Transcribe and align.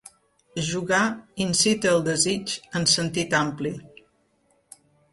Jugar 0.69 1.01
incita 1.45 1.93
el 1.97 2.03
desig 2.09 2.57
en 2.81 2.91
sentit 2.97 3.39
ampli. 3.45 3.79